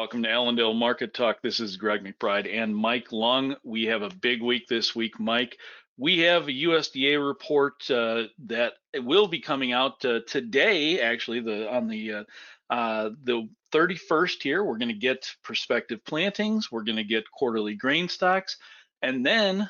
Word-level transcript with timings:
welcome 0.00 0.22
to 0.22 0.30
Allendale 0.30 0.72
Market 0.72 1.12
Talk. 1.12 1.42
This 1.42 1.60
is 1.60 1.76
Greg 1.76 2.02
McBride 2.02 2.50
and 2.50 2.74
Mike 2.74 3.12
Lung. 3.12 3.54
We 3.62 3.84
have 3.84 4.00
a 4.00 4.08
big 4.08 4.40
week 4.40 4.66
this 4.66 4.96
week, 4.96 5.20
Mike. 5.20 5.58
We 5.98 6.20
have 6.20 6.48
a 6.48 6.52
USDA 6.52 7.22
report 7.22 7.74
uh, 7.90 8.22
that 8.46 8.72
will 8.96 9.26
be 9.28 9.40
coming 9.40 9.74
out 9.74 10.02
uh, 10.06 10.20
today, 10.26 11.00
actually, 11.00 11.40
the 11.40 11.70
on 11.70 11.86
the 11.86 12.12
uh, 12.12 12.24
uh 12.70 13.10
the 13.24 13.46
31st 13.74 14.42
here. 14.42 14.64
We're 14.64 14.78
going 14.78 14.88
to 14.88 14.94
get 14.94 15.34
prospective 15.44 16.02
plantings. 16.02 16.72
We're 16.72 16.84
going 16.84 16.96
to 16.96 17.04
get 17.04 17.30
quarterly 17.30 17.74
grain 17.74 18.08
stocks, 18.08 18.56
and 19.02 19.24
then 19.24 19.68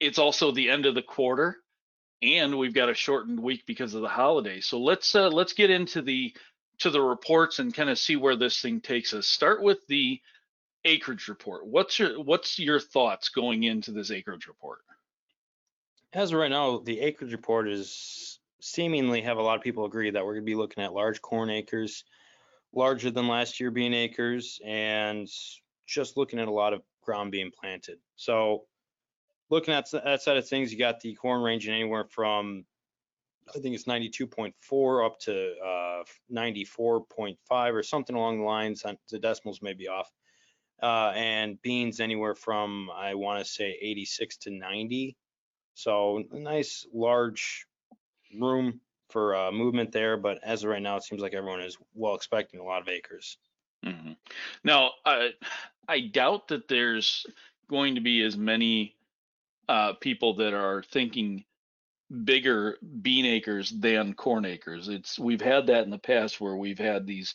it's 0.00 0.18
also 0.18 0.50
the 0.50 0.68
end 0.68 0.84
of 0.84 0.96
the 0.96 1.02
quarter, 1.02 1.58
and 2.22 2.58
we've 2.58 2.74
got 2.74 2.90
a 2.90 2.94
shortened 2.94 3.38
week 3.38 3.62
because 3.68 3.94
of 3.94 4.02
the 4.02 4.08
holiday. 4.08 4.60
So 4.60 4.80
let's 4.80 5.14
uh, 5.14 5.28
let's 5.28 5.52
get 5.52 5.70
into 5.70 6.02
the 6.02 6.34
to 6.78 6.90
the 6.90 7.00
reports 7.00 7.58
and 7.58 7.74
kind 7.74 7.90
of 7.90 7.98
see 7.98 8.16
where 8.16 8.36
this 8.36 8.60
thing 8.60 8.80
takes 8.80 9.14
us. 9.14 9.26
Start 9.26 9.62
with 9.62 9.86
the 9.86 10.20
acreage 10.84 11.28
report. 11.28 11.66
What's 11.66 11.98
your 11.98 12.22
what's 12.22 12.58
your 12.58 12.80
thoughts 12.80 13.28
going 13.28 13.64
into 13.64 13.92
this 13.92 14.10
acreage 14.10 14.46
report? 14.46 14.80
As 16.12 16.32
of 16.32 16.38
right 16.38 16.50
now, 16.50 16.78
the 16.78 17.00
acreage 17.00 17.32
report 17.32 17.68
is 17.68 18.38
seemingly 18.60 19.22
have 19.22 19.38
a 19.38 19.42
lot 19.42 19.56
of 19.56 19.62
people 19.62 19.84
agree 19.84 20.10
that 20.10 20.24
we're 20.24 20.34
going 20.34 20.44
to 20.44 20.50
be 20.50 20.54
looking 20.54 20.82
at 20.82 20.92
large 20.92 21.20
corn 21.20 21.50
acres, 21.50 22.04
larger 22.72 23.10
than 23.10 23.28
last 23.28 23.60
year 23.60 23.70
bean 23.70 23.92
acres, 23.92 24.60
and 24.64 25.28
just 25.86 26.16
looking 26.16 26.38
at 26.38 26.48
a 26.48 26.52
lot 26.52 26.72
of 26.72 26.82
ground 27.02 27.30
being 27.30 27.50
planted. 27.50 27.98
So 28.16 28.64
looking 29.50 29.74
at 29.74 29.90
that 29.90 30.22
side 30.22 30.36
of 30.36 30.48
things, 30.48 30.72
you 30.72 30.78
got 30.78 31.00
the 31.00 31.14
corn 31.14 31.42
ranging 31.42 31.74
anywhere 31.74 32.04
from 32.04 32.64
I 33.48 33.58
think 33.58 33.74
it's 33.74 33.84
92.4 33.84 35.06
up 35.06 35.18
to 35.20 35.54
uh, 35.58 36.04
94.5 36.32 37.36
or 37.50 37.82
something 37.82 38.16
along 38.16 38.38
the 38.38 38.44
lines. 38.44 38.84
The 39.10 39.18
decimals 39.18 39.62
may 39.62 39.74
be 39.74 39.88
off. 39.88 40.10
Uh, 40.82 41.12
and 41.14 41.60
beans 41.62 42.00
anywhere 42.00 42.34
from 42.34 42.90
I 42.94 43.14
want 43.14 43.44
to 43.44 43.50
say 43.50 43.78
86 43.80 44.36
to 44.38 44.50
90. 44.50 45.16
So 45.74 46.24
a 46.30 46.38
nice 46.38 46.86
large 46.92 47.66
room 48.38 48.80
for 49.10 49.36
uh, 49.36 49.52
movement 49.52 49.92
there, 49.92 50.16
but 50.16 50.40
as 50.42 50.64
of 50.64 50.70
right 50.70 50.82
now, 50.82 50.96
it 50.96 51.04
seems 51.04 51.22
like 51.22 51.34
everyone 51.34 51.60
is 51.60 51.78
well 51.94 52.14
expecting 52.14 52.60
a 52.60 52.64
lot 52.64 52.82
of 52.82 52.88
acres. 52.88 53.38
Mm-hmm. 53.84 54.12
Now, 54.64 54.92
I 55.06 56.00
doubt 56.00 56.48
that 56.48 56.68
there's 56.68 57.26
going 57.68 57.94
to 57.94 58.00
be 58.00 58.22
as 58.22 58.36
many 58.36 58.96
uh, 59.68 59.94
people 59.94 60.34
that 60.34 60.54
are 60.54 60.82
thinking 60.82 61.44
bigger 62.24 62.78
bean 63.02 63.26
acres 63.26 63.70
than 63.70 64.14
corn 64.14 64.44
acres. 64.44 64.88
It's 64.88 65.18
we've 65.18 65.40
had 65.40 65.66
that 65.66 65.84
in 65.84 65.90
the 65.90 65.98
past 65.98 66.40
where 66.40 66.56
we've 66.56 66.78
had 66.78 67.06
these 67.06 67.34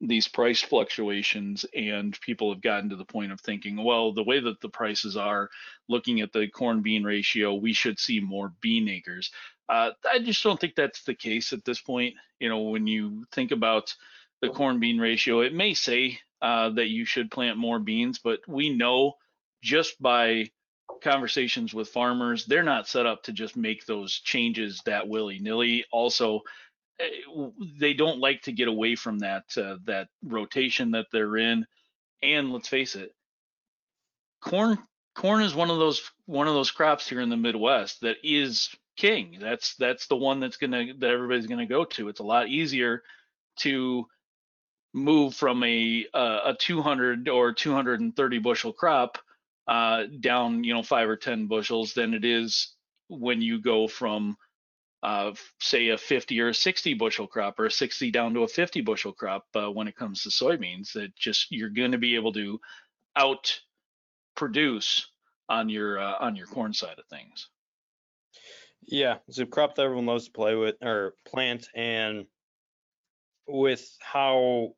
these 0.00 0.28
price 0.28 0.60
fluctuations 0.60 1.64
and 1.74 2.18
people 2.20 2.52
have 2.52 2.62
gotten 2.62 2.90
to 2.90 2.96
the 2.96 3.04
point 3.04 3.32
of 3.32 3.40
thinking, 3.40 3.82
well, 3.82 4.12
the 4.12 4.24
way 4.24 4.40
that 4.40 4.60
the 4.60 4.68
prices 4.68 5.16
are, 5.16 5.48
looking 5.88 6.20
at 6.20 6.32
the 6.32 6.48
corn 6.48 6.82
bean 6.82 7.04
ratio, 7.04 7.54
we 7.54 7.72
should 7.72 7.98
see 7.98 8.20
more 8.20 8.52
bean 8.60 8.88
acres. 8.88 9.30
Uh, 9.68 9.90
I 10.10 10.18
just 10.18 10.42
don't 10.42 10.60
think 10.60 10.74
that's 10.74 11.04
the 11.04 11.14
case 11.14 11.52
at 11.52 11.64
this 11.64 11.80
point. 11.80 12.14
You 12.38 12.48
know, 12.48 12.60
when 12.60 12.86
you 12.86 13.24
think 13.32 13.50
about 13.50 13.94
the 14.42 14.50
corn 14.50 14.80
bean 14.80 14.98
ratio, 14.98 15.40
it 15.40 15.54
may 15.54 15.74
say 15.74 16.18
uh, 16.42 16.70
that 16.70 16.88
you 16.88 17.04
should 17.04 17.30
plant 17.30 17.56
more 17.56 17.78
beans, 17.78 18.18
but 18.18 18.40
we 18.46 18.68
know 18.68 19.14
just 19.62 20.00
by 20.02 20.50
conversations 21.02 21.74
with 21.74 21.88
farmers, 21.88 22.46
they're 22.46 22.62
not 22.62 22.88
set 22.88 23.06
up 23.06 23.22
to 23.24 23.32
just 23.32 23.56
make 23.56 23.86
those 23.86 24.12
changes 24.12 24.80
that 24.84 25.08
willy 25.08 25.38
nilly. 25.38 25.84
Also, 25.90 26.40
eh, 27.00 27.08
they 27.78 27.94
don't 27.94 28.20
like 28.20 28.42
to 28.42 28.52
get 28.52 28.68
away 28.68 28.96
from 28.96 29.18
that 29.20 29.44
uh, 29.56 29.76
that 29.84 30.08
rotation 30.22 30.92
that 30.92 31.06
they're 31.12 31.36
in. 31.36 31.66
And 32.22 32.52
let's 32.52 32.68
face 32.68 32.96
it, 32.96 33.14
corn 34.40 34.78
corn 35.14 35.42
is 35.42 35.54
one 35.54 35.70
of 35.70 35.78
those 35.78 36.10
one 36.26 36.48
of 36.48 36.54
those 36.54 36.70
crops 36.70 37.08
here 37.08 37.20
in 37.20 37.30
the 37.30 37.36
Midwest 37.36 38.00
that 38.00 38.16
is 38.22 38.74
king. 38.96 39.38
That's 39.40 39.74
that's 39.76 40.06
the 40.06 40.16
one 40.16 40.40
that's 40.40 40.56
gonna 40.56 40.94
that 40.98 41.10
everybody's 41.10 41.46
gonna 41.46 41.66
go 41.66 41.84
to. 41.84 42.08
It's 42.08 42.20
a 42.20 42.24
lot 42.24 42.48
easier 42.48 43.02
to 43.58 44.06
move 44.92 45.34
from 45.34 45.62
a 45.64 46.06
uh, 46.14 46.40
a 46.46 46.54
200 46.54 47.28
or 47.28 47.52
230 47.52 48.38
bushel 48.38 48.72
crop 48.72 49.18
uh, 49.66 50.04
down, 50.20 50.64
you 50.64 50.74
know, 50.74 50.82
five 50.82 51.08
or 51.08 51.16
10 51.16 51.46
bushels 51.46 51.94
than 51.94 52.14
it 52.14 52.24
is 52.24 52.74
when 53.08 53.40
you 53.40 53.60
go 53.60 53.88
from, 53.88 54.36
uh, 55.02 55.32
say, 55.60 55.88
a 55.88 55.98
50 55.98 56.40
or 56.40 56.48
a 56.48 56.54
60 56.54 56.94
bushel 56.94 57.26
crop 57.26 57.58
or 57.58 57.66
a 57.66 57.70
60 57.70 58.10
down 58.10 58.34
to 58.34 58.42
a 58.42 58.48
50 58.48 58.80
bushel 58.82 59.12
crop 59.12 59.44
uh, 59.54 59.70
when 59.70 59.88
it 59.88 59.96
comes 59.96 60.22
to 60.22 60.28
soybeans. 60.28 60.92
That 60.92 61.14
just 61.16 61.50
you're 61.50 61.70
going 61.70 61.92
to 61.92 61.98
be 61.98 62.16
able 62.16 62.32
to 62.34 62.60
out 63.16 63.60
produce 64.34 65.06
on 65.48 65.68
your 65.68 65.98
uh, 65.98 66.16
on 66.20 66.36
your 66.36 66.46
corn 66.46 66.72
side 66.72 66.98
of 66.98 67.06
things. 67.06 67.48
Yeah, 68.82 69.16
it's 69.28 69.38
a 69.38 69.46
crop 69.46 69.76
that 69.76 69.82
everyone 69.82 70.06
loves 70.06 70.26
to 70.26 70.32
play 70.32 70.54
with 70.54 70.76
or 70.82 71.14
plant, 71.26 71.68
and 71.74 72.26
with 73.46 73.86
how 74.00 74.74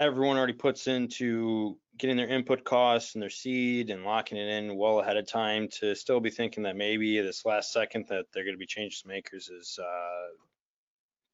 everyone 0.00 0.36
already 0.36 0.52
puts 0.52 0.86
into 0.86 1.76
getting 1.98 2.16
their 2.16 2.28
input 2.28 2.64
costs 2.64 3.14
and 3.14 3.22
their 3.22 3.30
seed 3.30 3.90
and 3.90 4.04
locking 4.04 4.38
it 4.38 4.48
in 4.48 4.76
well 4.76 5.00
ahead 5.00 5.16
of 5.16 5.26
time 5.26 5.68
to 5.68 5.94
still 5.94 6.20
be 6.20 6.30
thinking 6.30 6.62
that 6.62 6.76
maybe 6.76 7.20
this 7.20 7.44
last 7.44 7.72
second 7.72 8.06
that 8.08 8.26
they're 8.32 8.44
going 8.44 8.54
to 8.54 8.58
be 8.58 8.66
changing 8.66 8.92
some 8.92 9.10
acres 9.10 9.48
is 9.48 9.78
uh, 9.82 10.28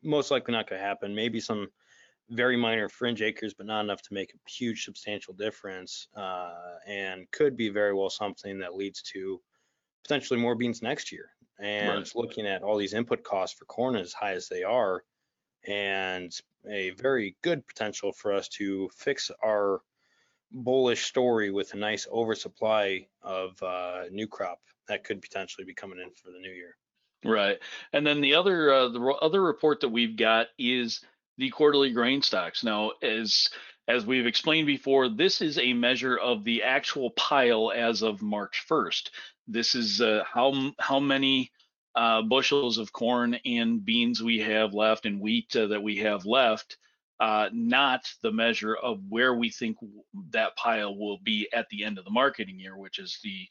most 0.03 0.31
likely 0.31 0.53
not 0.53 0.69
going 0.69 0.81
to 0.81 0.87
happen. 0.87 1.15
Maybe 1.15 1.41
some 1.41 1.69
very 2.31 2.57
minor 2.57 2.89
fringe 2.89 3.21
acres, 3.21 3.53
but 3.53 3.67
not 3.67 3.85
enough 3.85 4.01
to 4.03 4.15
make 4.15 4.33
a 4.33 4.51
huge 4.51 4.85
substantial 4.85 5.35
difference, 5.35 6.09
uh, 6.17 6.53
and 6.87 7.31
could 7.33 7.57
be 7.57 7.69
very 7.69 7.93
well 7.93 8.11
something 8.11 8.59
that 8.59 8.75
leads 8.75 9.03
to 9.03 9.41
potentially 10.03 10.41
more 10.41 10.55
beans 10.55 10.83
next 10.83 11.13
year. 11.13 11.29
And 11.61 11.99
right. 11.99 12.13
looking 12.15 12.47
at 12.47 12.63
all 12.63 12.77
these 12.77 12.95
input 12.95 13.23
costs 13.23 13.57
for 13.59 13.67
corn 13.67 13.97
as 13.97 14.13
high 14.13 14.33
as 14.33 14.49
they 14.49 14.63
are, 14.63 15.05
and 15.67 16.33
a 16.69 16.91
very 16.91 17.37
good 17.43 17.67
potential 17.67 18.13
for 18.13 18.33
us 18.33 18.49
to 18.49 18.89
fix 18.97 19.31
our 19.45 19.81
bullish 20.53 21.05
story 21.05 21.51
with 21.51 21.75
a 21.75 21.77
nice 21.77 22.07
oversupply 22.11 23.07
of 23.23 23.61
uh, 23.63 24.05
new 24.11 24.27
crop 24.27 24.61
that 24.89 25.05
could 25.05 25.21
potentially 25.21 25.65
be 25.65 25.75
coming 25.75 25.99
in 25.99 26.11
for 26.11 26.31
the 26.31 26.39
new 26.39 26.51
year. 26.51 26.77
Right, 27.25 27.59
and 27.93 28.07
then 28.07 28.21
the 28.21 28.35
other 28.35 28.73
uh, 28.73 28.89
the 28.89 29.01
other 29.01 29.43
report 29.43 29.81
that 29.81 29.89
we've 29.89 30.17
got 30.17 30.49
is 30.59 31.01
the 31.39 31.49
quarterly 31.49 31.91
grain 31.91 32.21
stocks. 32.21 32.63
Now, 32.63 32.93
as 33.03 33.49
as 33.89 34.05
we've 34.07 34.27
explained 34.27 34.67
before, 34.67 35.09
this 35.09 35.41
is 35.41 35.59
a 35.59 35.73
measure 35.73 36.17
of 36.17 36.45
the 36.45 36.63
actual 36.63 37.11
pile 37.11 37.73
as 37.75 38.03
of 38.03 38.23
March 38.23 38.65
1st. 38.69 39.11
This 39.47 39.75
is 39.75 40.01
uh, 40.01 40.25
how 40.31 40.73
how 40.79 41.01
many 41.01 41.51
uh, 41.97 42.23
bushels 42.23 42.79
of 42.79 42.93
corn 42.93 43.35
and 43.45 43.85
beans 43.85 44.23
we 44.23 44.41
have 44.41 44.75
left 44.75 45.07
and 45.07 45.21
wheat 45.21 45.55
uh, 45.57 45.67
that 45.67 45.83
we 45.83 45.97
have 45.97 46.27
left, 46.27 46.77
uh, 47.21 47.49
not 47.53 48.03
the 48.23 48.33
measure 48.33 48.75
of 48.75 49.01
where 49.09 49.35
we 49.35 49.51
think 49.51 49.77
that 50.31 50.57
pile 50.57 50.97
will 50.97 51.19
be 51.23 51.49
at 51.53 51.69
the 51.71 51.85
end 51.85 51.99
of 51.99 52.05
the 52.05 52.11
marketing 52.11 52.59
year, 52.59 52.77
which 52.77 52.99
is 52.99 53.19
the 53.23 53.47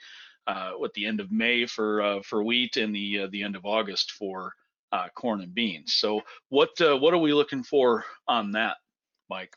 uh, 0.45 0.71
what 0.71 0.93
the 0.93 1.05
end 1.05 1.21
of 1.21 1.31
May 1.31 1.65
for 1.65 2.01
uh, 2.01 2.21
for 2.21 2.43
wheat 2.43 2.75
and 2.75 2.93
the 2.93 3.21
uh, 3.21 3.27
the 3.31 3.43
end 3.43 3.55
of 3.55 3.65
August 3.65 4.11
for 4.11 4.53
corn 5.15 5.41
and 5.41 5.55
beans. 5.55 5.93
So 5.93 6.21
what 6.49 6.69
what 6.79 7.13
are 7.13 7.17
we 7.17 7.33
looking 7.33 7.63
for 7.63 8.03
on 8.27 8.51
that, 8.51 8.75
Mike? 9.29 9.55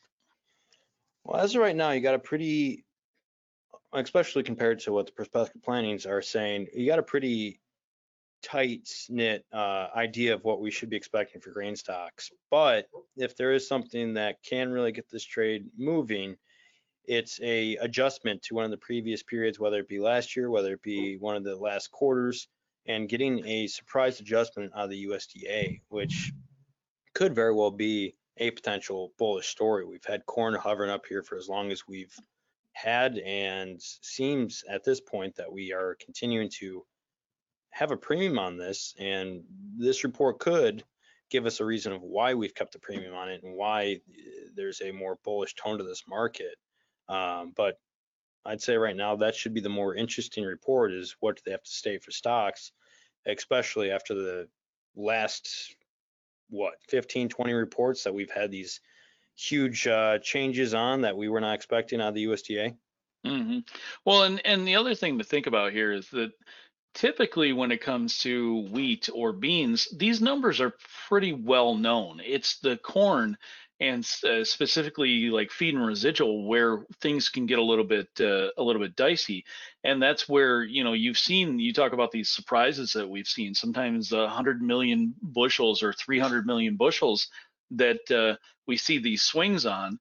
Well, 1.24 1.42
as 1.42 1.56
of 1.56 1.60
right 1.60 1.74
now, 1.74 1.90
you 1.90 2.00
got 2.00 2.14
a 2.14 2.20
pretty, 2.20 2.84
especially 3.92 4.44
compared 4.44 4.78
to 4.80 4.92
what 4.92 5.06
the 5.06 5.12
prospective 5.12 5.60
plantings 5.60 6.06
are 6.06 6.22
saying, 6.22 6.68
you 6.72 6.86
got 6.86 7.00
a 7.00 7.02
pretty 7.02 7.58
tight 8.46 8.88
knit 9.08 9.44
uh, 9.52 9.88
idea 9.96 10.32
of 10.32 10.44
what 10.44 10.60
we 10.60 10.70
should 10.70 10.88
be 10.88 10.96
expecting 10.96 11.40
for 11.40 11.50
grain 11.50 11.74
stocks. 11.74 12.30
But 12.50 12.86
if 13.16 13.36
there 13.36 13.52
is 13.52 13.66
something 13.66 14.14
that 14.14 14.42
can 14.42 14.70
really 14.70 14.92
get 14.92 15.10
this 15.10 15.24
trade 15.24 15.66
moving, 15.76 16.36
it's 17.04 17.40
a 17.42 17.76
adjustment 17.76 18.42
to 18.42 18.54
one 18.54 18.64
of 18.64 18.70
the 18.70 18.76
previous 18.76 19.22
periods, 19.22 19.58
whether 19.58 19.80
it 19.80 19.88
be 19.88 19.98
last 19.98 20.36
year, 20.36 20.50
whether 20.50 20.74
it 20.74 20.82
be 20.82 21.16
one 21.16 21.36
of 21.36 21.44
the 21.44 21.56
last 21.56 21.90
quarters, 21.90 22.48
and 22.86 23.08
getting 23.08 23.44
a 23.46 23.66
surprise 23.66 24.20
adjustment 24.20 24.72
out 24.76 24.84
of 24.84 24.90
the 24.90 25.06
USDA, 25.06 25.80
which 25.88 26.32
could 27.14 27.34
very 27.34 27.52
well 27.52 27.72
be 27.72 28.14
a 28.36 28.52
potential 28.52 29.12
bullish 29.18 29.48
story. 29.48 29.84
We've 29.84 30.04
had 30.04 30.24
corn 30.26 30.54
hovering 30.54 30.90
up 30.90 31.06
here 31.08 31.22
for 31.22 31.36
as 31.36 31.48
long 31.48 31.72
as 31.72 31.88
we've 31.88 32.14
had, 32.74 33.18
and 33.18 33.80
seems 33.80 34.62
at 34.70 34.84
this 34.84 35.00
point 35.00 35.34
that 35.36 35.50
we 35.50 35.72
are 35.72 35.96
continuing 36.04 36.50
to 36.60 36.84
have 37.76 37.90
a 37.90 37.96
premium 37.96 38.38
on 38.38 38.56
this, 38.56 38.94
and 38.98 39.44
this 39.76 40.02
report 40.02 40.38
could 40.38 40.82
give 41.28 41.44
us 41.44 41.60
a 41.60 41.64
reason 41.64 41.92
of 41.92 42.00
why 42.00 42.32
we've 42.32 42.54
kept 42.54 42.72
the 42.72 42.78
premium 42.78 43.14
on 43.14 43.28
it 43.28 43.42
and 43.42 43.54
why 43.54 44.00
eh, 44.08 44.48
there's 44.54 44.80
a 44.80 44.92
more 44.92 45.18
bullish 45.24 45.54
tone 45.56 45.76
to 45.76 45.84
this 45.84 46.04
market. 46.08 46.54
Um, 47.06 47.52
but 47.54 47.78
I'd 48.46 48.62
say 48.62 48.76
right 48.76 48.96
now 48.96 49.16
that 49.16 49.34
should 49.34 49.52
be 49.52 49.60
the 49.60 49.68
more 49.68 49.94
interesting 49.94 50.42
report 50.42 50.90
is 50.90 51.16
what 51.20 51.36
do 51.36 51.42
they 51.44 51.50
have 51.50 51.64
to 51.64 51.70
stay 51.70 51.98
for 51.98 52.12
stocks, 52.12 52.72
especially 53.26 53.90
after 53.90 54.14
the 54.14 54.48
last 54.94 55.76
what 56.48 56.76
15 56.88 57.28
20 57.28 57.52
reports 57.52 58.04
that 58.04 58.14
we've 58.14 58.30
had 58.30 58.50
these 58.50 58.80
huge 59.36 59.86
uh, 59.86 60.18
changes 60.20 60.72
on 60.72 61.02
that 61.02 61.18
we 61.18 61.28
were 61.28 61.42
not 61.42 61.54
expecting 61.54 62.00
out 62.00 62.08
of 62.08 62.14
the 62.14 62.24
USDA? 62.24 62.74
hmm 63.22 63.58
Well, 64.06 64.22
and 64.22 64.40
and 64.46 64.66
the 64.66 64.76
other 64.76 64.94
thing 64.94 65.18
to 65.18 65.24
think 65.24 65.46
about 65.46 65.72
here 65.72 65.92
is 65.92 66.08
that 66.10 66.32
typically 66.96 67.52
when 67.52 67.70
it 67.70 67.82
comes 67.82 68.18
to 68.18 68.62
wheat 68.70 69.08
or 69.12 69.32
beans, 69.32 69.86
these 69.94 70.20
numbers 70.20 70.60
are 70.60 70.72
pretty 71.08 71.32
well 71.32 71.74
known. 71.74 72.20
It's 72.24 72.58
the 72.58 72.78
corn 72.78 73.36
and 73.78 74.08
uh, 74.24 74.42
specifically 74.42 75.28
like 75.28 75.50
feed 75.50 75.74
and 75.74 75.86
residual 75.86 76.48
where 76.48 76.86
things 77.02 77.28
can 77.28 77.44
get 77.44 77.58
a 77.58 77.62
little 77.62 77.84
bit 77.84 78.08
uh, 78.18 78.48
a 78.56 78.62
little 78.62 78.80
bit 78.80 78.96
dicey 78.96 79.44
and 79.84 80.00
that's 80.00 80.26
where 80.26 80.62
you 80.62 80.82
know 80.82 80.94
you've 80.94 81.18
seen 81.18 81.58
you 81.58 81.74
talk 81.74 81.92
about 81.92 82.10
these 82.10 82.30
surprises 82.30 82.94
that 82.94 83.06
we've 83.06 83.26
seen 83.26 83.54
sometimes 83.54 84.12
100 84.12 84.62
million 84.62 85.14
bushels 85.20 85.82
or 85.82 85.92
300 85.92 86.46
million 86.46 86.76
bushels 86.76 87.28
that 87.70 88.10
uh, 88.10 88.34
we 88.66 88.78
see 88.78 88.96
these 88.96 89.20
swings 89.20 89.66
on 89.66 89.98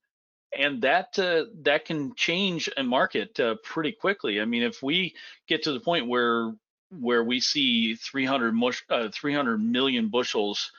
and 0.57 0.81
that 0.83 1.19
uh, 1.19 1.43
that 1.63 1.83
can 1.83 2.15
change 2.15 2.69
a 2.77 2.83
market 2.83 3.37
uh, 3.41 3.55
pretty 3.63 3.91
quickly. 3.91 4.39
I 4.39 4.45
mean, 4.45 4.63
if 4.63 4.81
we 4.81 5.15
get 5.47 5.63
to 5.63 5.73
the 5.73 5.81
point 5.81 6.07
where 6.07 6.53
where 6.91 7.23
we 7.23 7.39
see 7.39 7.95
300 7.95 8.53
mush, 8.53 8.83
uh, 8.89 9.09
300 9.13 9.59
million 9.59 10.09
bushels 10.09 10.71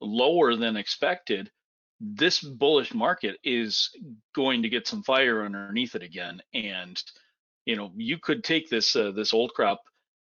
lower 0.00 0.56
than 0.56 0.76
expected, 0.76 1.50
this 2.00 2.40
bullish 2.40 2.94
market 2.94 3.36
is 3.44 3.90
going 4.34 4.62
to 4.62 4.68
get 4.68 4.86
some 4.86 5.02
fire 5.02 5.44
underneath 5.44 5.94
it 5.94 6.02
again. 6.02 6.40
And 6.54 7.00
you 7.66 7.76
know, 7.76 7.92
you 7.96 8.18
could 8.18 8.42
take 8.42 8.68
this 8.68 8.96
uh, 8.96 9.12
this 9.12 9.34
old 9.34 9.52
crop 9.54 9.80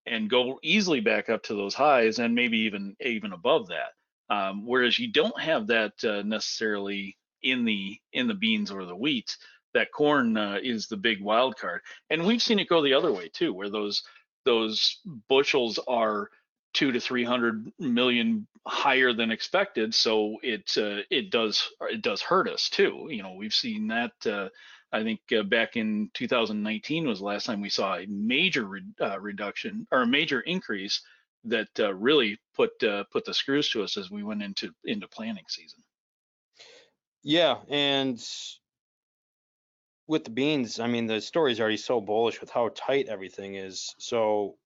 and 0.06 0.30
go 0.30 0.58
easily 0.62 1.00
back 1.00 1.28
up 1.28 1.42
to 1.44 1.54
those 1.54 1.74
highs 1.74 2.18
and 2.18 2.34
maybe 2.34 2.58
even 2.58 2.96
even 3.00 3.32
above 3.32 3.68
that. 3.68 3.92
Um, 4.34 4.66
whereas 4.66 4.98
you 4.98 5.12
don't 5.12 5.38
have 5.40 5.66
that 5.68 5.92
uh, 6.02 6.22
necessarily 6.22 7.16
in 7.42 7.64
the 7.64 7.98
in 8.12 8.26
the 8.26 8.34
beans 8.34 8.70
or 8.70 8.84
the 8.84 8.96
wheat. 8.96 9.36
That 9.74 9.92
corn 9.92 10.38
uh, 10.38 10.58
is 10.62 10.86
the 10.86 10.96
big 10.96 11.22
wild 11.22 11.58
card, 11.58 11.82
and 12.08 12.24
we've 12.24 12.40
seen 12.40 12.58
it 12.58 12.68
go 12.68 12.80
the 12.80 12.94
other 12.94 13.12
way 13.12 13.28
too, 13.28 13.52
where 13.52 13.68
those 13.68 14.02
those 14.46 15.00
bushels 15.28 15.78
are 15.86 16.30
two 16.72 16.92
to 16.92 17.00
three 17.00 17.24
hundred 17.24 17.70
million 17.78 18.46
higher 18.66 19.12
than 19.12 19.30
expected. 19.30 19.94
So 19.94 20.36
it 20.42 20.76
uh, 20.78 21.02
it 21.10 21.30
does 21.30 21.68
it 21.82 22.00
does 22.00 22.22
hurt 22.22 22.48
us 22.48 22.70
too. 22.70 23.08
You 23.10 23.22
know, 23.22 23.34
we've 23.34 23.54
seen 23.54 23.88
that. 23.88 24.12
Uh, 24.24 24.48
I 24.92 25.02
think 25.02 25.20
uh, 25.36 25.42
back 25.42 25.76
in 25.76 26.10
2019 26.14 27.08
was 27.08 27.18
the 27.18 27.24
last 27.24 27.44
time 27.44 27.60
we 27.60 27.68
saw 27.68 27.96
a 27.96 28.06
major 28.06 28.64
re- 28.64 28.82
uh, 29.00 29.18
reduction 29.18 29.86
or 29.90 30.02
a 30.02 30.06
major 30.06 30.40
increase 30.40 31.02
that 31.44 31.68
uh, 31.78 31.92
really 31.92 32.38
put 32.54 32.82
uh, 32.82 33.04
put 33.12 33.24
the 33.24 33.34
screws 33.34 33.68
to 33.70 33.82
us 33.82 33.96
as 33.96 34.10
we 34.10 34.22
went 34.22 34.42
into 34.42 34.72
into 34.84 35.08
planting 35.08 35.44
season. 35.48 35.82
Yeah, 37.22 37.56
and 37.68 38.24
with 40.08 40.24
the 40.24 40.30
beans, 40.30 40.78
I 40.78 40.86
mean, 40.86 41.06
the 41.06 41.20
story's 41.20 41.60
already 41.60 41.76
so 41.76 42.00
bullish 42.00 42.40
with 42.40 42.50
how 42.50 42.70
tight 42.74 43.08
everything 43.08 43.56
is. 43.56 43.94
So 43.98 44.56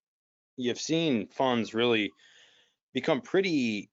you've 0.57 0.81
seen 0.81 1.29
funds 1.29 1.75
really 1.75 2.13
become 2.93 3.21
pretty 3.21 3.91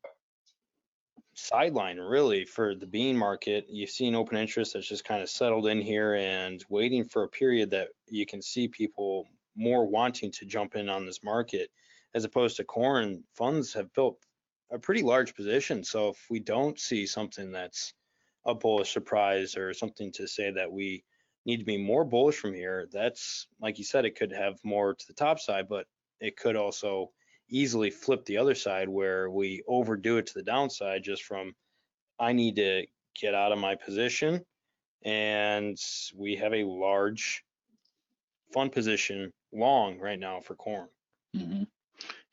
sideline 1.35 1.97
really 1.99 2.43
for 2.45 2.75
the 2.75 2.87
bean 2.87 3.15
market. 3.15 3.65
You've 3.69 3.91
seen 3.91 4.15
open 4.15 4.37
interest 4.37 4.73
that's 4.73 4.87
just 4.87 5.05
kind 5.05 5.21
of 5.21 5.29
settled 5.29 5.67
in 5.67 5.81
here 5.81 6.15
and 6.15 6.63
waiting 6.69 7.05
for 7.05 7.23
a 7.23 7.29
period 7.29 7.69
that 7.71 7.89
you 8.07 8.25
can 8.25 8.41
see 8.41 8.67
people 8.67 9.27
more 9.55 9.87
wanting 9.87 10.31
to 10.31 10.45
jump 10.45 10.75
in 10.75 10.89
on 10.89 11.05
this 11.05 11.23
market 11.23 11.69
as 12.15 12.25
opposed 12.25 12.57
to 12.57 12.63
corn 12.63 13.23
funds 13.35 13.73
have 13.73 13.93
built 13.93 14.17
a 14.71 14.79
pretty 14.79 15.03
large 15.03 15.35
position. 15.35 15.83
So 15.83 16.09
if 16.09 16.25
we 16.29 16.39
don't 16.39 16.79
see 16.79 17.05
something 17.05 17.51
that's 17.51 17.93
a 18.45 18.55
bullish 18.55 18.91
surprise 18.91 19.55
or 19.55 19.73
something 19.73 20.11
to 20.13 20.27
say 20.27 20.51
that 20.51 20.71
we 20.71 21.03
need 21.47 21.57
to 21.57 21.65
be 21.65 21.77
more 21.77 22.03
bullish 22.03 22.35
from 22.35 22.53
here, 22.53 22.87
that's 22.91 23.47
like 23.59 23.79
you 23.79 23.83
said, 23.83 24.05
it 24.05 24.15
could 24.15 24.33
have 24.33 24.59
more 24.63 24.93
to 24.93 25.07
the 25.07 25.13
top 25.13 25.39
side, 25.39 25.67
but 25.67 25.87
it 26.19 26.35
could 26.37 26.57
also 26.57 27.09
easily 27.49 27.89
flip 27.89 28.25
the 28.25 28.37
other 28.37 28.53
side 28.53 28.89
where 28.89 29.31
we 29.31 29.63
overdo 29.67 30.17
it 30.17 30.27
to 30.27 30.33
the 30.35 30.43
downside 30.43 31.01
just 31.03 31.23
from 31.23 31.55
I 32.19 32.33
need 32.33 32.57
to 32.57 32.85
get 33.19 33.33
out 33.33 33.53
of 33.53 33.59
my 33.59 33.75
position 33.75 34.43
and 35.05 35.77
we 36.15 36.35
have 36.35 36.53
a 36.53 36.65
large 36.65 37.43
fund 38.53 38.73
position 38.73 39.31
long 39.53 39.99
right 39.99 40.19
now 40.19 40.41
for 40.41 40.55
corn. 40.55 40.89
Mm-hmm. 41.35 41.63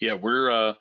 Yeah, 0.00 0.14
we're 0.14 0.50
uh, 0.50 0.74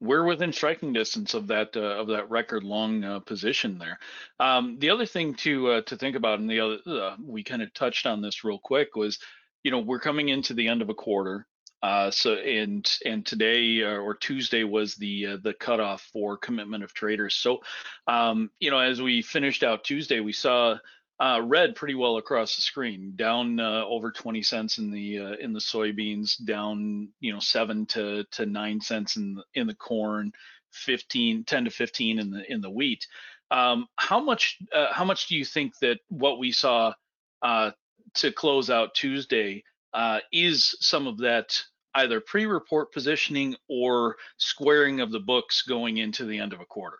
we're 0.00 0.24
within 0.24 0.52
striking 0.52 0.92
distance 0.92 1.34
of 1.34 1.46
that 1.48 1.76
uh, 1.76 2.00
of 2.00 2.08
that 2.08 2.30
record 2.30 2.64
long 2.64 3.04
uh, 3.04 3.20
position 3.20 3.78
there. 3.78 3.98
Um, 4.38 4.78
the 4.78 4.90
other 4.90 5.06
thing 5.06 5.34
to 5.34 5.68
uh, 5.68 5.80
to 5.82 5.96
think 5.96 6.16
about, 6.16 6.38
and 6.38 6.48
the 6.48 6.60
other 6.60 6.78
uh, 6.86 7.16
we 7.24 7.44
kind 7.44 7.62
of 7.62 7.72
touched 7.74 8.06
on 8.06 8.22
this 8.22 8.42
real 8.42 8.58
quick, 8.58 8.96
was 8.96 9.18
you 9.62 9.70
know 9.70 9.80
we're 9.80 10.00
coming 10.00 10.30
into 10.30 10.54
the 10.54 10.68
end 10.68 10.82
of 10.82 10.88
a 10.88 10.94
quarter. 10.94 11.46
Uh, 11.82 12.10
so 12.10 12.34
and 12.34 12.90
and 13.06 13.24
today 13.24 13.80
or 13.82 14.14
Tuesday 14.14 14.64
was 14.64 14.96
the 14.96 15.38
the 15.42 15.54
cutoff 15.54 16.02
for 16.12 16.36
commitment 16.36 16.84
of 16.84 16.92
traders. 16.92 17.34
So 17.34 17.60
um, 18.06 18.50
you 18.58 18.70
know 18.70 18.78
as 18.78 19.00
we 19.00 19.22
finished 19.22 19.62
out 19.62 19.84
Tuesday, 19.84 20.20
we 20.20 20.32
saw 20.32 20.76
uh, 21.20 21.42
red 21.44 21.74
pretty 21.74 21.94
well 21.94 22.16
across 22.16 22.56
the 22.56 22.62
screen, 22.62 23.12
down 23.14 23.60
uh, 23.60 23.84
over 23.86 24.10
20 24.10 24.42
cents 24.42 24.78
in 24.78 24.90
the 24.90 25.18
uh, 25.18 25.32
in 25.38 25.52
the 25.52 25.60
soybeans, 25.60 26.42
down 26.44 27.08
you 27.20 27.32
know 27.32 27.40
seven 27.40 27.84
to 27.86 28.24
to 28.32 28.46
nine 28.46 28.80
cents 28.80 29.16
in 29.16 29.34
the, 29.34 29.44
in 29.54 29.66
the 29.66 29.74
corn, 29.74 30.32
15 30.72 31.44
10 31.44 31.64
to 31.64 31.70
15 31.70 32.18
in 32.18 32.30
the 32.30 32.50
in 32.50 32.62
the 32.62 32.70
wheat. 32.70 33.06
Um, 33.50 33.86
how 33.96 34.18
much 34.18 34.56
uh, 34.74 34.92
how 34.92 35.04
much 35.04 35.26
do 35.28 35.36
you 35.36 35.44
think 35.44 35.78
that 35.80 35.98
what 36.08 36.38
we 36.38 36.52
saw 36.52 36.94
uh, 37.42 37.72
to 38.14 38.32
close 38.32 38.70
out 38.70 38.94
Tuesday 38.94 39.62
uh, 39.92 40.20
is 40.32 40.74
some 40.80 41.06
of 41.06 41.18
that 41.18 41.60
either 41.96 42.20
pre-report 42.20 42.92
positioning 42.92 43.56
or 43.68 44.16
squaring 44.38 45.00
of 45.00 45.10
the 45.10 45.20
books 45.20 45.62
going 45.62 45.98
into 45.98 46.24
the 46.24 46.38
end 46.38 46.54
of 46.54 46.60
a 46.60 46.66
quarter? 46.66 46.98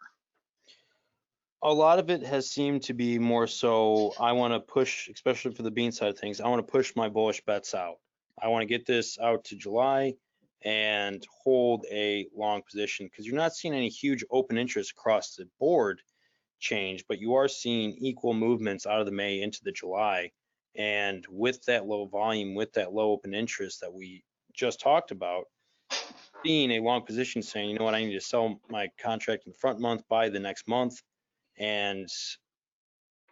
A 1.63 1.73
lot 1.73 1.99
of 1.99 2.09
it 2.09 2.23
has 2.23 2.51
seemed 2.51 2.83
to 2.83 2.95
be 2.95 3.19
more 3.19 3.47
so 3.47 4.15
I 4.19 4.33
want 4.33 4.55
to 4.55 4.61
push, 4.61 5.09
especially 5.09 5.55
for 5.55 5.63
the 5.63 5.71
bean 5.71 5.93
side 5.93 6.09
of 6.09 6.19
things, 6.19 6.41
I 6.41 6.49
want 6.49 6.67
to 6.67 6.73
push 6.73 6.95
my 6.97 7.09
bullish 7.09 7.43
bets 7.45 7.75
out. 7.75 7.97
I 8.43 8.49
want 8.49 8.63
to 8.63 8.67
get 8.67 8.87
this 8.87 9.19
out 9.21 9.45
to 9.45 9.57
July 9.57 10.15
and 10.63 11.25
hold 11.43 11.85
a 11.91 12.27
long 12.35 12.63
position 12.63 13.07
because 13.07 13.27
you're 13.27 13.37
not 13.37 13.55
seeing 13.55 13.75
any 13.75 13.89
huge 13.89 14.25
open 14.31 14.57
interest 14.57 14.93
across 14.93 15.35
the 15.35 15.47
board 15.59 16.01
change, 16.61 17.05
but 17.09 17.19
you 17.19 17.35
are 17.35 17.49
seeing 17.49 17.93
equal 17.99 18.35
movements 18.35 18.87
out 18.87 19.01
of 19.01 19.07
the 19.07 19.13
May 19.13 19.43
into 19.43 19.61
the 19.63 19.73
July. 19.73 20.31
And 20.77 21.27
with 21.29 21.63
that 21.65 21.87
low 21.87 22.07
volume, 22.07 22.55
with 22.55 22.73
that 22.75 22.93
low 22.93 23.11
open 23.11 23.35
interest 23.35 23.81
that 23.81 23.93
we 23.93 24.25
just 24.55 24.81
talked 24.81 25.11
about, 25.11 25.45
being 26.43 26.71
a 26.71 26.81
long 26.81 27.05
position 27.05 27.43
saying, 27.43 27.69
you 27.69 27.79
know 27.79 27.85
what, 27.85 27.95
I 27.95 28.03
need 28.03 28.15
to 28.15 28.21
sell 28.21 28.61
my 28.71 28.89
contract 28.99 29.45
in 29.45 29.53
the 29.53 29.59
front 29.59 29.79
month 29.79 30.09
by 30.09 30.31
the 30.31 30.39
next 30.39 30.67
month 30.67 31.03
and 31.59 32.09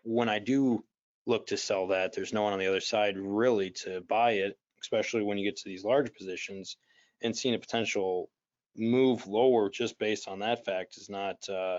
when 0.03 0.29
I 0.29 0.39
do 0.39 0.85
look 1.27 1.47
to 1.49 1.57
sell 1.57 1.89
that, 1.89 2.15
there's 2.15 2.33
no 2.33 2.43
one 2.43 2.53
on 2.53 2.59
the 2.59 2.67
other 2.67 2.81
side 2.81 3.17
really 3.19 3.71
to 3.71 4.01
buy 4.01 4.33
it, 4.33 4.59
especially 4.81 5.23
when 5.23 5.39
you 5.39 5.45
get 5.45 5.57
to 5.59 5.69
these 5.69 5.85
large 5.85 6.13
positions 6.15 6.77
and 7.23 7.37
seeing 7.37 7.55
a 7.55 7.59
potential 7.59 8.31
move 8.77 9.27
lower 9.27 9.69
just 9.69 9.99
based 9.99 10.29
on 10.29 10.39
that 10.39 10.65
fact 10.65 10.97
is 10.97 11.11
not 11.11 11.37
uh, 11.49 11.79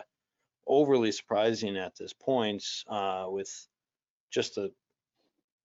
overly 0.67 1.11
surprising 1.11 1.77
at 1.77 1.95
this 1.95 2.13
point 2.13 2.63
uh, 2.87 3.25
with 3.27 3.67
just 4.29 4.57
a 4.57 4.71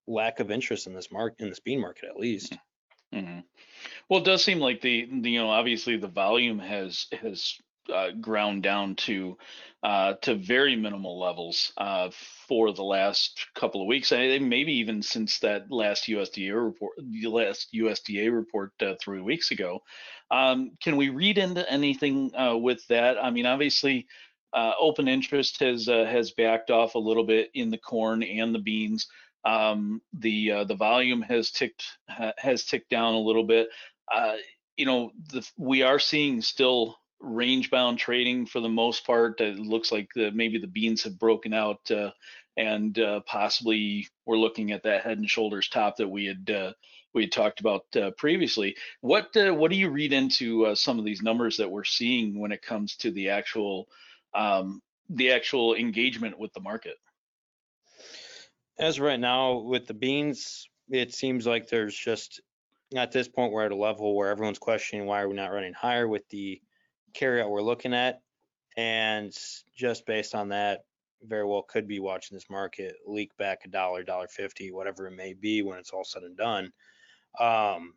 lack 0.06 0.40
of 0.40 0.50
interest 0.50 0.86
in 0.86 0.94
this 0.94 1.10
market, 1.10 1.42
in 1.42 1.48
this 1.48 1.60
bean 1.60 1.80
market 1.80 2.08
at 2.08 2.16
least. 2.16 2.56
Mm-hmm. 3.12 3.40
Well, 4.08 4.20
it 4.20 4.24
does 4.24 4.42
seem 4.42 4.58
like 4.58 4.80
the, 4.80 5.08
the, 5.20 5.30
you 5.30 5.40
know 5.40 5.50
obviously 5.50 5.96
the 5.96 6.08
volume 6.08 6.58
has 6.58 7.06
has 7.20 7.58
uh, 7.92 8.10
ground 8.12 8.62
down 8.62 8.96
to 8.96 9.36
uh, 9.82 10.14
to 10.22 10.34
very 10.34 10.76
minimal 10.76 11.20
levels 11.20 11.72
uh, 11.76 12.08
for 12.48 12.72
the 12.72 12.82
last 12.82 13.46
couple 13.54 13.82
of 13.82 13.86
weeks, 13.86 14.12
and 14.12 14.48
maybe 14.48 14.72
even 14.72 15.02
since 15.02 15.40
that 15.40 15.70
last 15.70 16.04
USDA 16.04 16.54
report, 16.54 16.92
the 16.96 17.28
last 17.28 17.68
USDA 17.74 18.34
report 18.34 18.72
uh, 18.80 18.94
three 18.98 19.20
weeks 19.20 19.50
ago. 19.50 19.82
Um, 20.30 20.72
can 20.82 20.96
we 20.96 21.10
read 21.10 21.36
into 21.36 21.70
anything 21.70 22.34
uh, 22.34 22.56
with 22.56 22.86
that? 22.88 23.22
I 23.22 23.30
mean, 23.30 23.44
obviously, 23.44 24.06
open 24.54 25.06
interest 25.06 25.60
has 25.60 25.86
has 25.86 26.30
backed 26.30 26.70
off 26.70 26.94
a 26.94 26.98
little 26.98 27.26
bit 27.26 27.50
in 27.52 27.70
the 27.70 27.78
corn 27.78 28.22
and 28.22 28.54
the 28.54 28.60
beans. 28.60 29.06
Um, 29.44 30.00
the 30.14 30.64
the 30.66 30.76
volume 30.76 31.20
has 31.20 31.50
ticked 31.50 31.84
ha, 32.08 32.32
has 32.38 32.64
ticked 32.64 32.88
down 32.88 33.12
a 33.12 33.20
little 33.20 33.44
bit. 33.44 33.68
you 34.78 34.86
know, 34.86 35.10
the, 35.30 35.46
we 35.58 35.82
are 35.82 35.98
seeing 35.98 36.40
still 36.40 36.96
range 37.24 37.70
bound 37.70 37.98
trading 37.98 38.46
for 38.46 38.60
the 38.60 38.68
most 38.68 39.06
part. 39.06 39.40
It 39.40 39.58
looks 39.58 39.90
like 39.90 40.08
the, 40.14 40.30
maybe 40.30 40.58
the 40.58 40.66
beans 40.66 41.02
have 41.04 41.18
broken 41.18 41.52
out 41.52 41.90
uh, 41.90 42.10
and 42.56 42.98
uh, 42.98 43.20
possibly 43.20 44.08
we're 44.26 44.38
looking 44.38 44.72
at 44.72 44.82
that 44.84 45.02
head 45.02 45.18
and 45.18 45.28
shoulders 45.28 45.68
top 45.68 45.96
that 45.96 46.08
we 46.08 46.26
had 46.26 46.50
uh, 46.50 46.72
we 47.12 47.22
had 47.22 47.32
talked 47.32 47.60
about 47.60 47.84
uh, 47.96 48.10
previously. 48.12 48.76
What 49.00 49.36
uh, 49.36 49.54
what 49.54 49.70
do 49.70 49.76
you 49.76 49.90
read 49.90 50.12
into 50.12 50.66
uh, 50.66 50.74
some 50.74 50.98
of 50.98 51.04
these 51.04 51.22
numbers 51.22 51.56
that 51.56 51.70
we're 51.70 51.84
seeing 51.84 52.38
when 52.38 52.52
it 52.52 52.62
comes 52.62 52.96
to 52.96 53.10
the 53.10 53.30
actual 53.30 53.88
um, 54.34 54.82
the 55.08 55.32
actual 55.32 55.74
engagement 55.74 56.38
with 56.38 56.52
the 56.52 56.60
market? 56.60 56.96
As 58.78 58.98
right 58.98 59.20
now 59.20 59.58
with 59.58 59.86
the 59.86 59.94
beans, 59.94 60.68
it 60.90 61.14
seems 61.14 61.46
like 61.46 61.68
there's 61.68 61.96
just, 61.96 62.40
at 62.96 63.12
this 63.12 63.28
point, 63.28 63.52
we're 63.52 63.64
at 63.64 63.70
a 63.70 63.76
level 63.76 64.16
where 64.16 64.30
everyone's 64.30 64.58
questioning 64.58 65.06
why 65.06 65.20
are 65.20 65.28
we 65.28 65.36
not 65.36 65.52
running 65.52 65.72
higher 65.72 66.08
with 66.08 66.28
the 66.30 66.60
carryout 67.14 67.50
we're 67.50 67.62
looking 67.62 67.94
at? 67.94 68.20
And 68.76 69.32
just 69.76 70.06
based 70.06 70.34
on 70.34 70.48
that, 70.48 70.84
very 71.22 71.46
well 71.46 71.62
could 71.62 71.88
be 71.88 72.00
watching 72.00 72.36
this 72.36 72.50
market 72.50 72.96
leak 73.06 73.36
back 73.38 73.60
a 73.64 73.68
dollar, 73.68 74.02
dollar 74.02 74.28
fifty, 74.28 74.70
whatever 74.72 75.06
it 75.06 75.12
may 75.12 75.32
be 75.32 75.62
when 75.62 75.78
it's 75.78 75.90
all 75.90 76.04
said 76.04 76.22
and 76.22 76.36
done. 76.36 76.72
Um, 77.40 77.94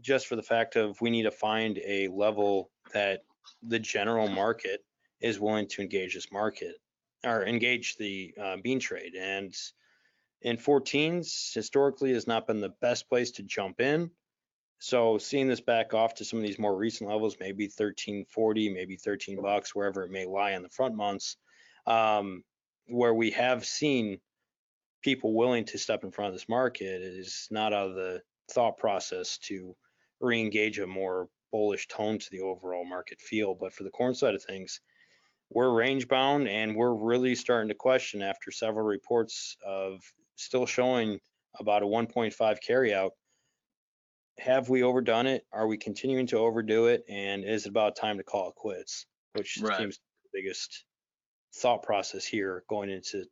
just 0.00 0.26
for 0.26 0.36
the 0.36 0.42
fact 0.42 0.76
of 0.76 1.00
we 1.00 1.10
need 1.10 1.24
to 1.24 1.30
find 1.30 1.78
a 1.78 2.08
level 2.08 2.70
that 2.92 3.22
the 3.62 3.78
general 3.78 4.28
market 4.28 4.84
is 5.20 5.40
willing 5.40 5.66
to 5.68 5.82
engage 5.82 6.14
this 6.14 6.30
market 6.32 6.76
or 7.24 7.44
engage 7.44 7.96
the 7.96 8.34
uh, 8.40 8.56
bean 8.62 8.78
trade. 8.78 9.14
And 9.18 9.54
in 10.42 10.56
14s, 10.56 11.52
historically 11.52 12.12
has 12.12 12.26
not 12.26 12.46
been 12.46 12.60
the 12.60 12.74
best 12.80 13.08
place 13.08 13.32
to 13.32 13.42
jump 13.42 13.80
in. 13.80 14.10
So 14.78 15.18
seeing 15.18 15.48
this 15.48 15.60
back 15.60 15.92
off 15.92 16.14
to 16.14 16.24
some 16.24 16.38
of 16.38 16.44
these 16.44 16.58
more 16.58 16.76
recent 16.76 17.10
levels, 17.10 17.36
maybe 17.40 17.64
1340, 17.64 18.68
maybe 18.70 18.96
13 18.96 19.42
bucks, 19.42 19.74
wherever 19.74 20.04
it 20.04 20.10
may 20.10 20.24
lie 20.24 20.52
in 20.52 20.62
the 20.62 20.68
front 20.68 20.94
months, 20.94 21.36
um, 21.86 22.44
where 22.86 23.14
we 23.14 23.32
have 23.32 23.66
seen 23.66 24.18
people 25.02 25.34
willing 25.34 25.64
to 25.64 25.78
step 25.78 26.04
in 26.04 26.10
front 26.10 26.28
of 26.28 26.34
this 26.34 26.48
market 26.48 27.02
is 27.02 27.48
not 27.50 27.72
out 27.72 27.88
of 27.88 27.94
the 27.94 28.20
thought 28.50 28.76
process 28.76 29.38
to 29.38 29.76
re-engage 30.20 30.78
a 30.78 30.86
more 30.86 31.28
bullish 31.52 31.86
tone 31.88 32.18
to 32.18 32.30
the 32.30 32.40
overall 32.40 32.84
market 32.84 33.20
feel. 33.20 33.54
But 33.54 33.72
for 33.72 33.84
the 33.84 33.90
corn 33.90 34.14
side 34.14 34.34
of 34.34 34.42
things, 34.42 34.80
we're 35.50 35.70
range 35.70 36.08
bound 36.08 36.48
and 36.48 36.76
we're 36.76 36.94
really 36.94 37.34
starting 37.34 37.68
to 37.68 37.74
question 37.74 38.22
after 38.22 38.50
several 38.50 38.86
reports 38.86 39.56
of 39.66 40.00
still 40.36 40.66
showing 40.66 41.20
about 41.58 41.82
a 41.82 41.86
1.5 41.86 42.58
carryout. 42.66 43.10
Have 44.38 44.68
we 44.68 44.82
overdone 44.82 45.26
it? 45.26 45.46
Are 45.52 45.66
we 45.66 45.76
continuing 45.76 46.26
to 46.28 46.38
overdo 46.38 46.86
it? 46.86 47.04
And 47.08 47.44
is 47.44 47.66
it 47.66 47.70
about 47.70 47.96
time 47.96 48.18
to 48.18 48.24
call 48.24 48.50
it 48.50 48.54
quits? 48.54 49.06
Which 49.34 49.58
Right. 49.60 49.78
seems 49.78 49.98
the 49.98 50.30
biggest 50.32 50.84
thought 51.56 51.82
process 51.82 52.24
here 52.24 52.64
going 52.68 52.90
into 52.90 53.24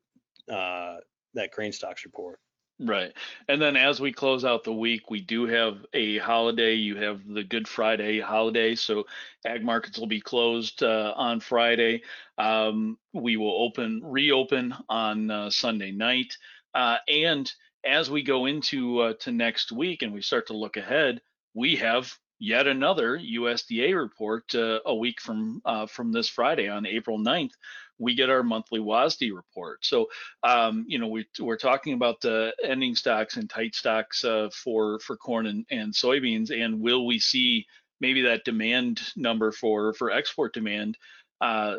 uh, 0.53 0.99
that 1.35 1.51
grain 1.53 1.73
stocks 1.73 2.05
report. 2.05 2.41
Right. 2.79 3.13
And 3.49 3.61
then 3.61 3.75
as 3.77 4.01
we 4.01 4.13
close 4.13 4.45
out 4.45 4.65
the 4.65 4.73
week, 4.73 5.11
we 5.11 5.21
do 5.23 5.47
have 5.47 5.87
a 5.95 6.19
holiday. 6.19 6.75
You 6.75 6.97
have 6.97 7.27
the 7.27 7.43
Good 7.43 7.67
Friday 7.67 8.21
holiday. 8.21 8.75
So 8.75 9.07
ag 9.47 9.65
markets 9.65 9.99
will 9.99 10.07
be 10.07 10.21
closed 10.21 10.83
uh, 10.83 11.15
on 11.17 11.41
Friday. 11.41 12.03
Um, 12.37 12.99
we 13.15 13.39
will 13.39 13.63
open, 13.63 14.03
reopen 14.05 14.75
on 14.91 15.31
uh, 15.31 15.51
Sunday 15.51 15.91
night. 15.91 16.37
Uh, 16.75 16.99
and 17.09 17.51
as 17.87 18.11
we 18.11 18.23
go 18.23 18.47
into 18.47 19.01
uh, 19.01 19.13
to 19.21 19.33
next 19.33 19.73
week 19.73 20.03
and 20.03 20.13
we 20.13 20.23
start 20.23 20.49
to 20.49 20.57
look 20.57 20.77
ahead, 20.77 21.21
we 21.55 21.77
have 21.77 22.13
yet 22.39 22.67
another 22.67 23.19
USDA 23.19 23.97
report 23.97 24.55
uh, 24.55 24.81
a 24.85 24.95
week 24.95 25.21
from 25.21 25.61
uh, 25.65 25.87
from 25.87 26.13
this 26.13 26.29
Friday 26.29 26.69
on 26.69 26.87
April 26.87 27.19
9th. 27.19 27.53
We 27.99 28.15
get 28.15 28.29
our 28.29 28.43
monthly 28.43 28.81
WASDE 28.81 29.35
report. 29.35 29.85
So 29.85 30.09
um, 30.43 30.85
you 30.87 30.99
know, 30.99 31.09
we, 31.09 31.27
we're 31.41 31.57
talking 31.57 31.95
about 31.95 32.21
the 32.21 32.53
ending 32.63 32.95
stocks 32.95 33.37
and 33.37 33.49
tight 33.49 33.75
stocks 33.75 34.25
uh, 34.25 34.51
for 34.53 34.99
for 35.01 35.17
corn 35.17 35.47
and, 35.47 35.67
and 35.71 35.95
soybeans, 35.95 36.51
and 36.51 36.81
will 36.81 37.07
we 37.07 37.19
see 37.19 37.67
maybe 38.01 38.23
that 38.23 38.45
demand 38.45 39.01
number 39.17 39.53
for 39.53 39.95
for 39.95 40.11
export 40.11 40.53
demand 40.53 40.99
uh, 41.41 41.77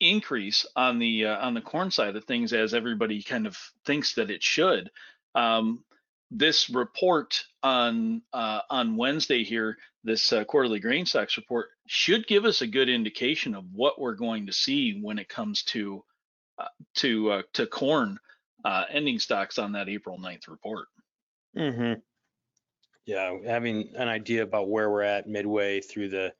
increase 0.00 0.66
on 0.76 0.98
the 0.98 1.26
uh, 1.26 1.38
on 1.38 1.54
the 1.54 1.60
corn 1.60 1.90
side 1.90 2.16
of 2.16 2.24
things 2.24 2.52
as 2.52 2.74
everybody 2.74 3.22
kind 3.22 3.46
of 3.46 3.56
thinks 3.86 4.14
that 4.14 4.30
it 4.30 4.42
should? 4.42 4.90
Um, 5.38 5.84
this 6.30 6.68
report 6.68 7.42
on 7.62 8.22
uh, 8.32 8.60
on 8.68 8.96
Wednesday 8.96 9.44
here, 9.44 9.78
this 10.04 10.32
uh, 10.32 10.44
quarterly 10.44 10.80
grain 10.80 11.06
stocks 11.06 11.36
report 11.36 11.68
should 11.86 12.26
give 12.26 12.44
us 12.44 12.60
a 12.60 12.66
good 12.66 12.88
indication 12.88 13.54
of 13.54 13.64
what 13.72 14.00
we're 14.00 14.14
going 14.14 14.46
to 14.46 14.52
see 14.52 15.00
when 15.00 15.18
it 15.18 15.28
comes 15.28 15.62
to 15.62 16.04
uh, 16.58 16.68
to 16.96 17.30
uh, 17.30 17.42
to 17.54 17.66
corn 17.66 18.18
uh, 18.64 18.84
ending 18.90 19.18
stocks 19.18 19.58
on 19.58 19.72
that 19.72 19.88
April 19.88 20.18
9th 20.18 20.48
report. 20.48 20.88
Mm-hmm. 21.56 22.00
Yeah, 23.06 23.38
having 23.46 23.92
an 23.96 24.08
idea 24.08 24.42
about 24.42 24.68
where 24.68 24.90
we're 24.90 25.02
at 25.02 25.28
midway 25.28 25.80
through 25.80 26.10
the 26.10 26.34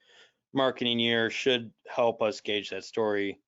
marketing 0.52 0.98
year 0.98 1.30
should 1.30 1.70
help 1.86 2.20
us 2.20 2.40
gauge 2.40 2.70
that 2.70 2.84
story. 2.84 3.38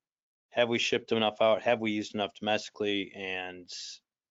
Have 0.51 0.69
we 0.69 0.79
shipped 0.79 1.11
enough 1.11 1.41
out? 1.41 1.61
Have 1.61 1.81
we 1.81 1.91
used 1.91 2.15
enough 2.15 2.31
domestically? 2.39 3.11
And 3.15 3.69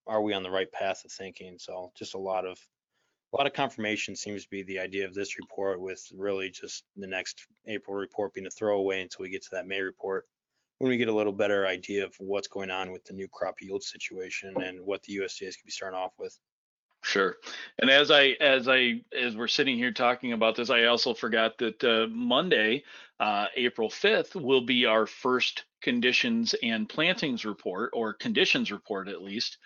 are 0.07 0.23
we 0.23 0.33
on 0.33 0.42
the 0.42 0.50
right 0.50 0.71
path 0.73 1.04
of 1.04 1.12
thinking? 1.12 1.57
So 1.59 1.92
just 1.97 2.14
a 2.14 2.19
lot 2.19 2.47
of 2.47 2.59
a 3.33 3.37
lot 3.37 3.47
of 3.47 3.52
confirmation 3.52 4.16
seems 4.16 4.42
to 4.42 4.50
be 4.50 4.62
the 4.64 4.80
idea 4.80 5.07
of 5.07 5.14
this 5.14 5.38
report 5.38 5.80
with 5.80 6.04
really 6.12 6.50
just 6.50 6.85
the 6.97 7.07
next 7.07 7.47
April 7.66 7.97
report 7.97 8.35
being 8.35 8.47
a 8.47 8.50
throwaway 8.50 9.02
until 9.02 9.23
we 9.23 9.30
get 9.30 9.42
to 9.42 9.50
that 9.52 9.69
May 9.69 9.80
report 9.80 10.26
when 10.78 10.90
we 10.90 10.97
get 10.97 11.09
a 11.09 11.14
little 11.14 11.33
better 11.33 11.66
idea 11.66 12.04
of 12.04 12.14
what's 12.19 12.49
going 12.49 12.71
on 12.71 12.90
with 12.90 13.04
the 13.04 13.12
new 13.12 13.28
crop 13.28 13.57
yield 13.61 13.83
situation 13.83 14.54
and 14.62 14.80
what 14.80 15.02
the 15.02 15.16
USDA 15.19 15.25
is 15.25 15.38
going 15.38 15.52
to 15.52 15.64
be 15.66 15.71
starting 15.71 15.99
off 15.99 16.12
with. 16.19 16.37
Sure. 17.02 17.37
And 17.78 17.90
as 17.90 18.11
I 18.11 18.37
as 18.40 18.69
I 18.69 19.02
as 19.19 19.37
we're 19.37 19.49
sitting 19.49 19.76
here 19.76 19.92
talking 19.92 20.33
about 20.33 20.57
this, 20.57 20.69
I 20.69 20.85
also 20.85 21.14
forgot 21.14 21.57
that 21.59 21.83
uh, 21.83 22.07
Monday, 22.11 22.85
uh, 23.19 23.47
April 23.57 23.88
5th, 23.88 24.35
will 24.35 24.61
be 24.61 24.85
our 24.85 25.07
first 25.07 25.64
conditions 25.80 26.54
and 26.62 26.88
plantings 26.88 27.45
report, 27.45 27.90
or 27.95 28.12
conditions 28.12 28.71
report 28.71 29.09
at 29.09 29.23
least, 29.23 29.57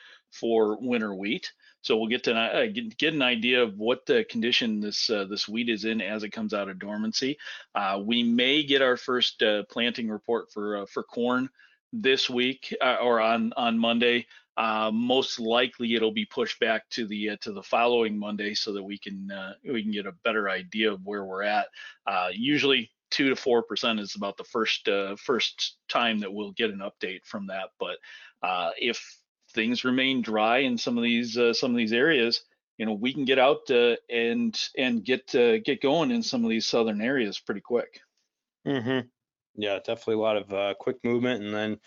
for 0.41 0.79
winter 0.81 1.14
wheat. 1.14 1.53
So 1.85 1.99
we'll 1.99 2.09
get 2.09 2.25
to 2.25 2.35
uh, 2.35 2.67
get, 2.67 2.97
get 2.97 3.12
an 3.12 3.21
idea 3.21 3.62
of 3.62 3.76
what 3.76 4.07
the 4.07 4.25
condition 4.25 4.81
this 4.81 5.11
uh, 5.11 5.26
this 5.26 5.47
wheat 5.47 5.69
is 5.69 5.85
in 5.85 6.00
as 6.00 6.23
it 6.23 6.31
comes 6.31 6.55
out 6.55 6.71
of 6.71 6.79
dormancy. 6.79 7.37
Uh, 7.75 8.00
we 8.03 8.23
may 8.23 8.62
get 8.62 8.81
our 8.81 8.97
first 8.97 9.43
uh, 9.43 9.64
planting 9.71 10.09
report 10.09 10.50
for 10.50 10.79
uh, 10.79 10.87
for 10.87 11.03
corn 11.03 11.50
this 11.93 12.31
week 12.31 12.75
or 12.81 13.21
on 13.21 13.53
on 13.59 13.79
Monday. 13.79 14.26
Most 14.57 15.38
likely 15.38 15.95
it'll 15.95 16.11
be 16.11 16.25
pushed 16.25 16.59
back 16.59 16.88
to 16.91 17.07
the 17.07 17.37
to 17.43 17.53
the 17.53 17.62
following 17.62 18.19
Monday 18.19 18.55
so 18.55 18.73
that 18.73 18.83
we 18.83 18.97
can 18.99 19.31
we 19.71 19.83
can 19.83 19.93
get 19.93 20.07
a 20.07 20.12
better 20.25 20.49
idea 20.49 20.91
of 20.91 21.05
where 21.05 21.25
we're 21.25 21.43
at. 21.43 21.67
Usually 22.33 22.91
two 23.11 23.29
to 23.29 23.37
four 23.37 23.62
percent 23.62 24.00
is 24.00 24.14
about 24.17 24.38
the 24.38 24.45
first 24.45 24.88
first 25.19 25.76
time 25.91 26.19
that 26.21 26.33
we'll 26.33 26.53
get 26.53 26.71
an 26.71 26.81
update 26.81 27.25
from 27.25 27.47
that. 27.49 27.69
But 27.79 27.99
if 28.79 28.99
things 29.55 29.85
remain 29.85 30.23
dry 30.23 30.59
in 30.59 30.77
some 30.77 30.99
of 30.99 31.05
these 31.05 31.39
some 31.53 31.71
of 31.71 31.77
these 31.77 31.93
areas, 31.93 32.43
you 32.79 32.87
know 32.87 32.93
we 32.93 33.13
can 33.13 33.25
get 33.25 33.39
out 33.39 33.71
and 34.11 34.59
and 34.77 35.05
get 35.05 35.33
get 35.65 35.81
going 35.81 36.11
in 36.11 36.23
some 36.23 36.45
of 36.45 36.51
these 36.51 36.67
southern 36.67 37.01
areas 37.01 37.41
pretty 37.41 37.61
quick. 37.61 38.01
Mm-hmm. 38.67 39.07
Yeah, 39.57 39.79
definitely 39.79 40.15
a 40.15 40.19
lot 40.19 40.37
of 40.37 40.79
quick 40.79 40.97
movement, 41.05 41.45
and 41.45 41.55
then 41.55 41.79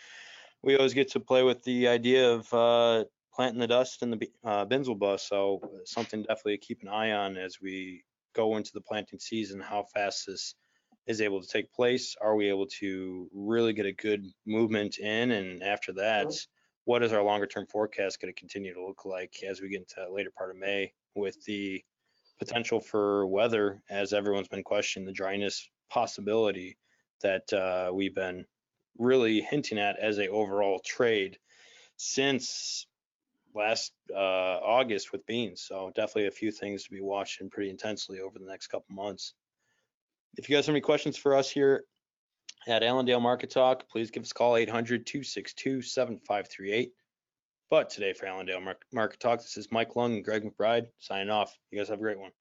we 0.63 0.75
always 0.75 0.93
get 0.93 1.11
to 1.11 1.19
play 1.19 1.43
with 1.43 1.63
the 1.63 1.87
idea 1.87 2.31
of 2.31 2.53
uh, 2.53 3.05
planting 3.33 3.59
the 3.59 3.67
dust 3.67 4.01
in 4.01 4.11
the 4.11 4.29
uh, 4.43 4.65
Binzel 4.65 4.97
bus. 4.97 5.23
So 5.27 5.61
something 5.85 6.23
definitely 6.23 6.57
to 6.57 6.65
keep 6.65 6.81
an 6.81 6.89
eye 6.89 7.11
on 7.11 7.37
as 7.37 7.57
we 7.61 8.03
go 8.35 8.57
into 8.57 8.71
the 8.73 8.81
planting 8.81 9.19
season, 9.19 9.59
how 9.59 9.85
fast 9.93 10.25
this 10.27 10.55
is 11.07 11.21
able 11.21 11.41
to 11.41 11.47
take 11.47 11.71
place. 11.71 12.15
Are 12.21 12.35
we 12.35 12.49
able 12.49 12.67
to 12.79 13.29
really 13.33 13.73
get 13.73 13.85
a 13.85 13.93
good 13.93 14.25
movement 14.45 14.97
in? 14.99 15.31
And 15.31 15.63
after 15.63 15.93
that, 15.93 16.27
what 16.87 17.03
is 17.03 17.11
our 17.11 17.21
longer 17.21 17.45
term 17.45 17.65
forecast 17.65 18.21
going 18.21 18.33
to 18.33 18.39
continue 18.39 18.73
to 18.73 18.81
look 18.81 19.03
like 19.03 19.43
as 19.45 19.59
we 19.59 19.67
get 19.67 19.81
into 19.81 20.09
later 20.09 20.31
part 20.31 20.51
of 20.51 20.55
May 20.55 20.93
with 21.15 21.43
the 21.43 21.83
potential 22.39 22.79
for 22.79 23.27
weather, 23.27 23.81
as 23.89 24.13
everyone's 24.13 24.47
been 24.47 24.63
questioning 24.63 25.05
the 25.05 25.11
dryness 25.11 25.69
possibility 25.89 26.77
that 27.21 27.51
uh, 27.51 27.91
we've 27.93 28.15
been 28.15 28.45
really 28.97 29.41
hinting 29.41 29.77
at 29.77 29.99
as 29.99 30.17
a 30.17 30.29
overall 30.29 30.79
trade 30.79 31.37
since 31.97 32.87
last 33.53 33.91
uh, 34.15 34.17
August 34.17 35.11
with 35.11 35.25
beans. 35.25 35.65
So 35.67 35.91
definitely 35.93 36.27
a 36.27 36.31
few 36.31 36.51
things 36.51 36.85
to 36.85 36.91
be 36.91 37.01
watching 37.01 37.49
pretty 37.49 37.69
intensely 37.69 38.21
over 38.21 38.39
the 38.39 38.47
next 38.47 38.67
couple 38.67 38.95
months. 38.95 39.33
If 40.37 40.49
you 40.49 40.55
guys 40.55 40.67
have 40.67 40.73
any 40.73 40.79
questions 40.79 41.17
for 41.17 41.35
us 41.35 41.49
here 41.49 41.83
at 42.67 42.83
Allendale 42.83 43.21
Market 43.21 43.49
Talk, 43.49 43.89
please 43.89 44.11
give 44.11 44.23
us 44.23 44.31
a 44.31 44.33
call 44.33 44.53
800-262-7538. 44.53 46.91
But 47.69 47.89
today 47.89 48.13
for 48.13 48.27
Allendale 48.27 48.61
Market 48.93 49.19
Talk, 49.19 49.39
this 49.39 49.57
is 49.57 49.69
Mike 49.71 49.95
Lung 49.95 50.15
and 50.15 50.23
Greg 50.23 50.43
McBride 50.43 50.87
signing 50.99 51.29
off. 51.29 51.55
You 51.71 51.77
guys 51.77 51.89
have 51.89 51.99
a 51.99 52.01
great 52.01 52.19
one. 52.19 52.31